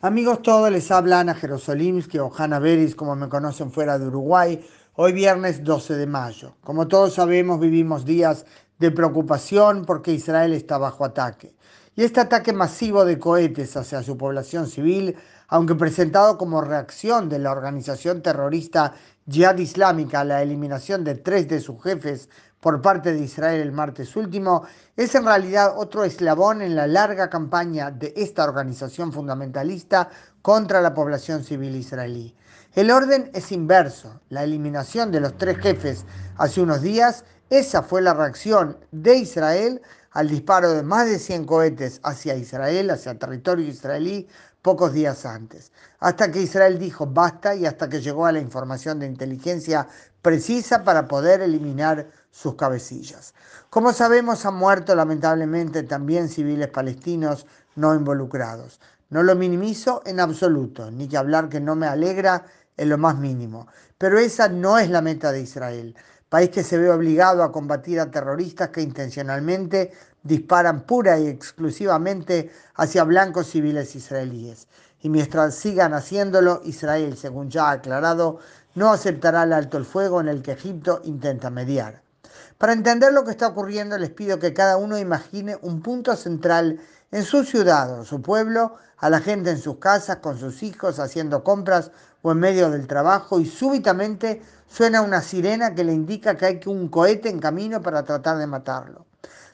[0.00, 4.64] Amigos todos, les habla Ana Jerosolimsky o Hanna Beris, como me conocen fuera de Uruguay,
[4.94, 6.54] hoy viernes 12 de mayo.
[6.62, 8.46] Como todos sabemos, vivimos días
[8.78, 11.52] de preocupación porque Israel está bajo ataque.
[11.96, 15.16] Y este ataque masivo de cohetes hacia su población civil,
[15.48, 18.94] aunque presentado como reacción de la organización terrorista
[19.28, 22.28] Jihad Islámica a la eliminación de tres de sus jefes
[22.60, 24.64] por parte de Israel el martes último,
[24.96, 30.08] es en realidad otro eslabón en la larga campaña de esta organización fundamentalista
[30.42, 32.34] contra la población civil israelí.
[32.74, 34.20] El orden es inverso.
[34.28, 36.04] La eliminación de los tres jefes
[36.36, 39.80] hace unos días, esa fue la reacción de Israel
[40.10, 44.26] al disparo de más de 100 cohetes hacia Israel, hacia territorio israelí,
[44.62, 48.98] pocos días antes, hasta que Israel dijo basta y hasta que llegó a la información
[48.98, 49.86] de inteligencia
[50.28, 53.32] precisa para poder eliminar sus cabecillas.
[53.70, 57.46] Como sabemos, han muerto lamentablemente también civiles palestinos
[57.76, 58.78] no involucrados.
[59.08, 62.44] No lo minimizo en absoluto, ni que hablar que no me alegra
[62.76, 63.68] en lo más mínimo.
[63.96, 65.96] Pero esa no es la meta de Israel,
[66.28, 72.50] país que se ve obligado a combatir a terroristas que intencionalmente disparan pura y exclusivamente
[72.74, 74.68] hacia blancos civiles israelíes.
[75.00, 78.40] Y mientras sigan haciéndolo, Israel, según ya ha aclarado,
[78.78, 82.00] no aceptará el alto el fuego en el que Egipto intenta mediar.
[82.58, 86.80] Para entender lo que está ocurriendo, les pido que cada uno imagine un punto central
[87.10, 91.00] en su ciudad o su pueblo, a la gente en sus casas, con sus hijos,
[91.00, 91.90] haciendo compras
[92.22, 96.60] o en medio del trabajo, y súbitamente suena una sirena que le indica que hay
[96.66, 99.06] un cohete en camino para tratar de matarlo.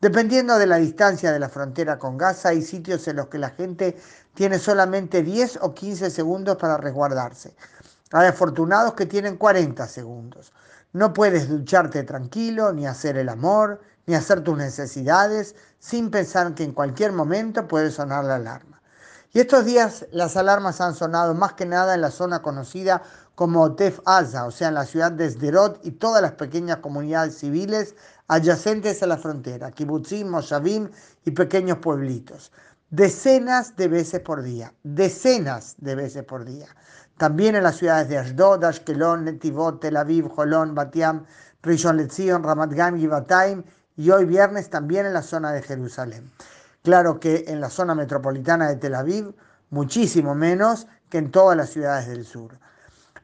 [0.00, 3.50] Dependiendo de la distancia de la frontera con Gaza, hay sitios en los que la
[3.50, 3.96] gente
[4.34, 7.54] tiene solamente 10 o 15 segundos para resguardarse.
[8.12, 10.52] Hay afortunados que tienen 40 segundos.
[10.92, 16.64] No puedes ducharte tranquilo, ni hacer el amor, ni hacer tus necesidades, sin pensar que
[16.64, 18.80] en cualquier momento puede sonar la alarma.
[19.32, 23.02] Y estos días las alarmas han sonado más que nada en la zona conocida
[23.34, 27.36] como Otef Aza, o sea, en la ciudad de Sderot y todas las pequeñas comunidades
[27.36, 27.96] civiles
[28.28, 30.88] adyacentes a la frontera, kibutzim, moshavim
[31.24, 32.50] y pequeños pueblitos.
[32.88, 36.68] Decenas de veces por día, decenas de veces por día.
[37.16, 41.24] También en las ciudades de Ashdod, Ashkelon, Netivot, Tel Aviv, Jolón, Batiam,
[41.62, 43.64] Rishon LeZion, Ramat Gan, Givatayim
[43.96, 46.30] y hoy viernes también en la zona de Jerusalén.
[46.82, 49.34] Claro que en la zona metropolitana de Tel Aviv,
[49.70, 52.58] muchísimo menos que en todas las ciudades del sur.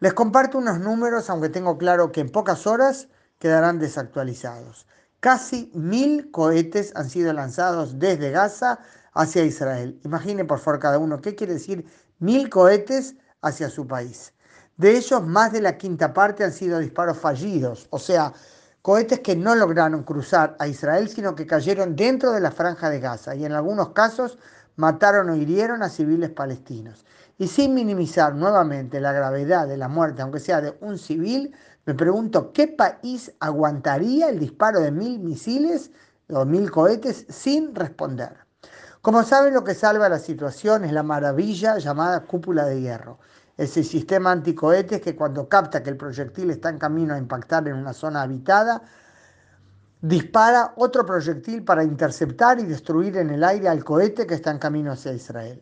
[0.01, 3.09] Les comparto unos números, aunque tengo claro que en pocas horas
[3.39, 4.87] quedarán desactualizados.
[5.21, 8.81] Casi mil cohetes han sido lanzados desde Gaza
[9.13, 10.01] hacia Israel.
[10.03, 11.87] Imaginen por favor cada uno qué quiere decir
[12.19, 14.33] mil cohetes hacia su país.
[14.77, 18.33] De ellos, más de la quinta parte han sido disparos fallidos, o sea,
[18.81, 22.99] cohetes que no lograron cruzar a Israel, sino que cayeron dentro de la franja de
[22.99, 24.39] Gaza y en algunos casos
[24.77, 27.05] mataron o hirieron a civiles palestinos.
[27.39, 31.55] Y sin minimizar nuevamente la gravedad de la muerte, aunque sea de un civil,
[31.85, 35.91] me pregunto, ¿qué país aguantaría el disparo de mil misiles
[36.29, 38.37] o mil cohetes sin responder?
[39.03, 43.19] Como saben, lo que salva la situación es la maravilla llamada cúpula de hierro.
[43.57, 47.75] Ese sistema anticohetes que cuando capta que el proyectil está en camino a impactar en
[47.75, 48.81] una zona habitada,
[50.01, 54.59] dispara otro proyectil para interceptar y destruir en el aire al cohete que está en
[54.59, 55.61] camino hacia Israel.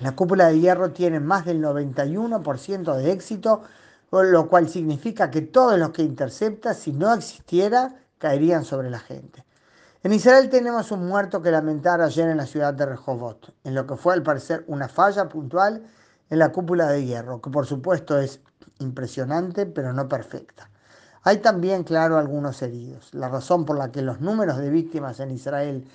[0.00, 3.64] La cúpula de hierro tiene más del 91% de éxito
[4.10, 9.44] lo cual significa que todos los que intercepta, si no existiera, caerían sobre la gente.
[10.02, 13.86] En Israel tenemos un muerto que lamentar ayer en la ciudad de Rehovot, en lo
[13.86, 15.82] que fue al parecer una falla puntual
[16.30, 18.40] en la cúpula de hierro, que por supuesto es
[18.78, 20.70] impresionante, pero no perfecta.
[21.22, 23.12] Hay también, claro, algunos heridos.
[23.12, 25.86] La razón por la que los números de víctimas en Israel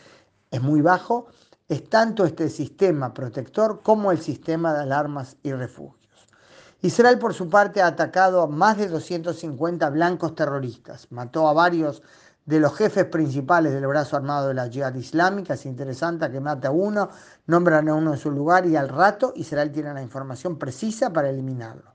[0.51, 1.25] es muy bajo
[1.67, 5.97] es tanto este sistema protector como el sistema de alarmas y refugio.
[6.81, 11.07] Israel, por su parte, ha atacado a más de 250 blancos terroristas.
[11.09, 12.03] Mató a varios
[12.45, 15.55] de los jefes principales del brazo armado de la Jihad Islámica.
[15.55, 17.09] Es interesante que mate a uno,
[17.47, 21.29] nombran a uno en su lugar y al rato Israel tiene la información precisa para
[21.29, 21.93] eliminarlo.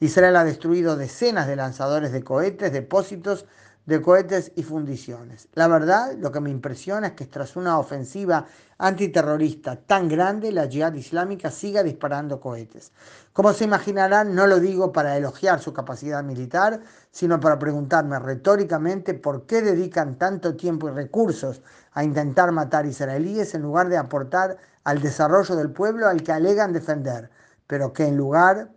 [0.00, 3.46] Israel ha destruido decenas de lanzadores de cohetes, depósitos
[3.84, 5.48] de cohetes y fundiciones.
[5.54, 8.46] La verdad, lo que me impresiona es que tras una ofensiva
[8.78, 12.92] antiterrorista tan grande, la yihad islámica siga disparando cohetes.
[13.32, 16.80] Como se imaginarán, no lo digo para elogiar su capacidad militar,
[17.10, 21.62] sino para preguntarme retóricamente por qué dedican tanto tiempo y recursos
[21.92, 26.72] a intentar matar israelíes en lugar de aportar al desarrollo del pueblo al que alegan
[26.72, 27.30] defender,
[27.66, 28.70] pero que en lugar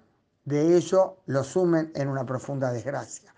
[0.46, 3.35] de ello lo sumen en una profunda desgracia.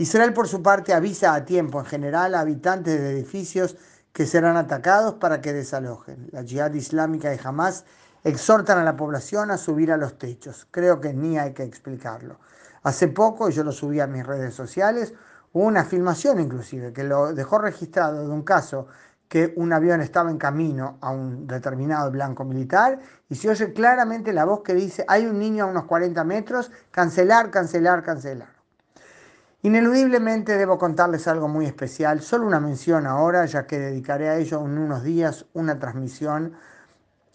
[0.00, 3.76] Israel, por su parte, avisa a tiempo en general a habitantes de edificios
[4.14, 6.30] que serán atacados para que desalojen.
[6.32, 7.84] La yihad islámica de Hamas
[8.24, 10.66] exhortan a la población a subir a los techos.
[10.70, 12.38] Creo que ni hay que explicarlo.
[12.82, 15.12] Hace poco, y yo lo subí a mis redes sociales,
[15.52, 18.86] hubo una filmación inclusive que lo dejó registrado de un caso
[19.28, 22.98] que un avión estaba en camino a un determinado blanco militar
[23.28, 26.72] y se oye claramente la voz que dice hay un niño a unos 40 metros,
[26.90, 28.59] cancelar, cancelar, cancelar.
[29.62, 34.58] Ineludiblemente debo contarles algo muy especial, solo una mención ahora, ya que dedicaré a ello
[34.64, 36.54] en unos días una transmisión,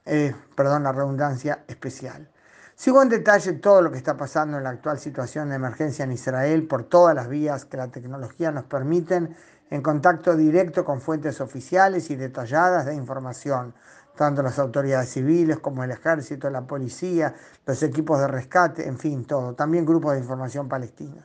[0.05, 2.27] eh, perdón la redundancia, especial.
[2.73, 6.13] Sigo en detalle todo lo que está pasando en la actual situación de emergencia en
[6.13, 9.35] Israel por todas las vías que la tecnología nos permiten
[9.69, 13.75] en contacto directo con fuentes oficiales y detalladas de información,
[14.15, 17.35] tanto las autoridades civiles como el ejército, la policía,
[17.67, 21.23] los equipos de rescate, en fin, todo, también grupos de información palestinos.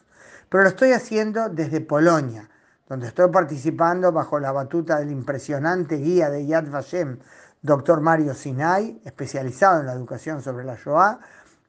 [0.51, 2.51] Pero lo estoy haciendo desde Polonia,
[2.89, 7.21] donde estoy participando bajo la batuta del impresionante guía de Yad Vashem,
[7.63, 11.21] doctor Mario Sinai, especializado en la educación sobre la Shoah,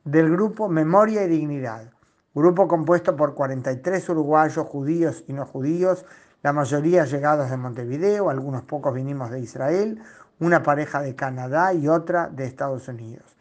[0.04, 1.92] del grupo Memoria y Dignidad,
[2.33, 6.04] grupo compuesto por 43 uruguayos judíos y no judíos
[6.42, 10.01] la mayoría llegados de Montevideo, algunos pocos vinimos de Israel,
[10.39, 13.38] una pareja de Canadá y otra de Estados Unidos.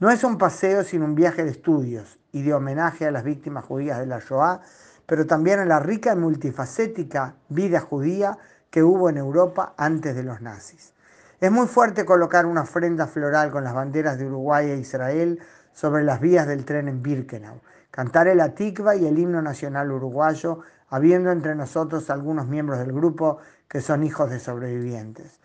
[0.00, 3.64] No es un paseo sino un viaje de estudios y de homenaje a las víctimas
[3.64, 4.60] judías de la Shoah,
[5.06, 8.36] pero también a la rica y multifacética vida judía
[8.70, 10.94] que hubo en Europa antes de los nazis.
[11.40, 15.38] Es muy fuerte colocar una ofrenda floral con las banderas de Uruguay e Israel
[15.72, 17.60] sobre las vías del tren en Birkenau,
[17.92, 23.38] cantar el Atikva y el himno nacional uruguayo habiendo entre nosotros algunos miembros del grupo
[23.68, 25.38] que son hijos de sobrevivientes.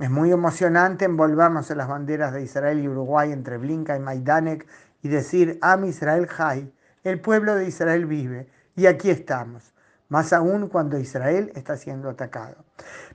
[0.00, 4.66] Es muy emocionante envolvernos en las banderas de Israel y Uruguay entre Blinka y Maidanek
[5.02, 6.74] y decir, Am Israel Jai,
[7.04, 9.72] el pueblo de Israel vive, y aquí estamos,
[10.08, 12.56] más aún cuando Israel está siendo atacado.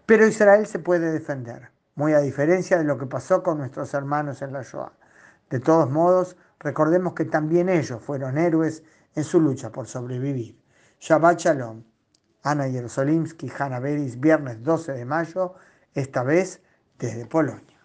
[0.05, 4.41] Pero Israel se puede defender, muy a diferencia de lo que pasó con nuestros hermanos
[4.41, 4.93] en la Shoah.
[5.49, 8.83] De todos modos, recordemos que también ellos fueron héroes
[9.15, 10.57] en su lucha por sobrevivir.
[11.01, 11.83] Shabbat Shalom.
[12.41, 15.55] Ana Jerosolimsky, Hanna Beris, viernes 12 de mayo,
[15.93, 16.61] esta vez
[16.99, 17.78] desde Polonia.